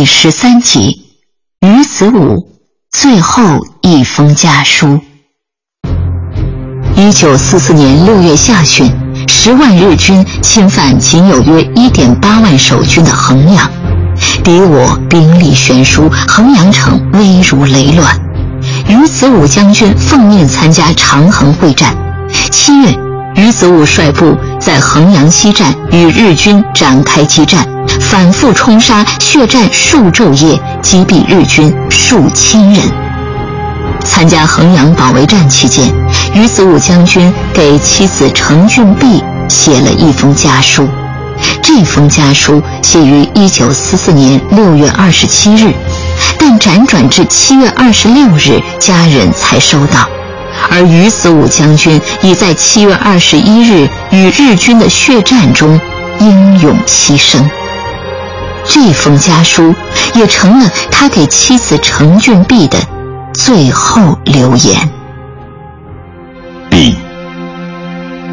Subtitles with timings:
[0.00, 1.02] 第十三集，
[1.60, 2.48] 于子武
[2.90, 3.42] 最后
[3.82, 4.98] 一封家书。
[6.96, 8.90] 一九四四年六月下旬，
[9.28, 13.70] 十万日军侵犯仅有约一点八万守军的衡阳，
[14.42, 18.18] 敌我兵力悬殊，衡阳城危如累卵。
[18.88, 21.94] 于子武将军奉命参加长衡会战。
[22.50, 22.98] 七月，
[23.36, 27.68] 于子武率部在衡阳西站与日军展开激战。
[28.10, 32.82] 反复冲杀，血战数昼夜，击毙日军数千人。
[34.04, 35.86] 参加衡阳保卫战期间，
[36.34, 40.88] 于子武将军给妻子程俊碧写了一封家书。
[41.62, 45.72] 这封家书写于1944年6月27日，
[46.36, 50.08] 但辗转至7月26日，家人才收到。
[50.68, 55.80] 而于子武将军已在7月21日与日军的血战中
[56.18, 57.48] 英勇牺牲。
[58.66, 59.74] 这封家书
[60.14, 62.78] 也成了他给妻子程俊碧的
[63.34, 64.90] 最后留言。
[66.68, 66.96] B，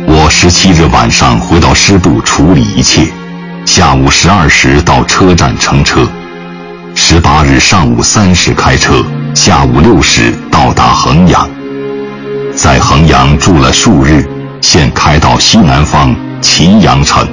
[0.08, 3.08] 我十七日晚上回到师部处理一切，
[3.66, 6.08] 下午十二时到车站乘车，
[6.94, 9.04] 十八日上午三时开车，
[9.34, 11.50] 下午六时到达衡阳，
[12.56, 14.28] 在衡阳住了数日，
[14.62, 17.28] 现开到西南方祁阳城。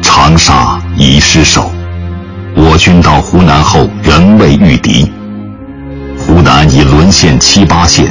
[0.00, 1.68] 长沙已失守，
[2.54, 5.10] 我军到湖南后仍未御敌。
[6.16, 8.06] 湖南已沦陷七八县，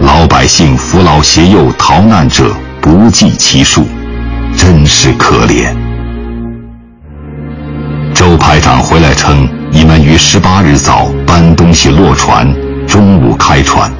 [0.00, 3.84] 老百姓扶老携幼逃难者不计其数，
[4.56, 5.74] 真是可怜。
[8.14, 12.46] 周排长回来称，你们于十八日早搬东西落船，
[12.86, 13.90] 中午开船，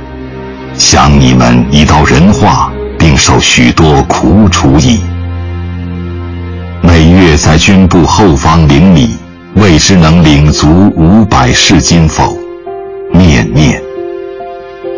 [0.78, 5.00] 想你们已到仁化，并受许多苦楚矣。
[7.52, 9.10] 在军部后方领米，
[9.56, 12.34] 未知能领足五百市金否？
[13.12, 13.78] 念念。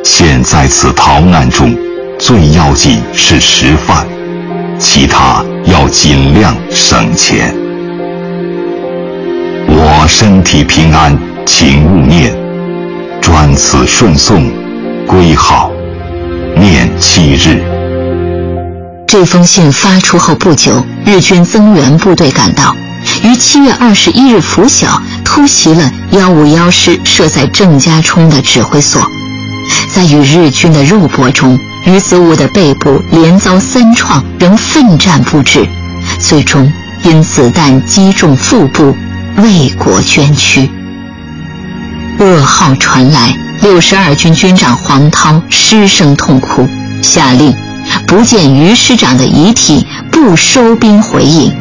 [0.04, 1.76] 现在此逃难中，
[2.16, 4.06] 最要紧是食饭，
[4.78, 7.53] 其他要尽量省钱。
[9.66, 12.32] 我身体平安，请勿念。
[13.20, 14.48] 专此顺送，
[15.09, 15.72] 归号。
[16.54, 17.74] 念七日。
[19.16, 22.75] 这封信发出后不久，日军增援部队赶到，
[23.22, 29.00] 于七月二十一日拂晓突袭了幺五幺师设在郑家冲的指挥所。
[29.94, 35.64] 在与日军的肉搏中，于子武的背部连遭三创，仍奋战不止，
[36.19, 36.72] 最终
[37.04, 38.96] 因子弹击中腹部，
[39.36, 40.69] 为国捐躯。
[42.19, 43.32] 噩耗传来，
[43.62, 46.69] 六十二军军长黄涛失声痛哭，
[47.00, 47.54] 下令。
[48.06, 51.53] 不见于师长的遗体，不收兵回营。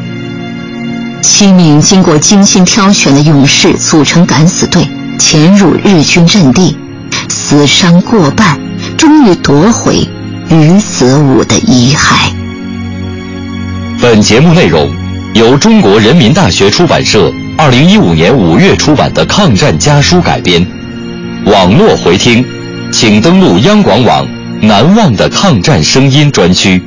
[1.21, 6.77] 七名经过精心挑选的勇士组成敢死队，潜入日军阵地，
[7.29, 8.59] 死伤过半，
[8.97, 10.07] 终于夺回
[10.49, 12.29] 于子武的遗骸。
[14.01, 14.91] 本节目内容
[15.33, 20.65] 由中国人民大学出版社二零一五年五月出版的《抗战家书》改编，
[21.45, 22.45] 网络回听，
[22.91, 24.27] 请登录央广网。
[24.61, 26.81] 难忘的抗战声音专区。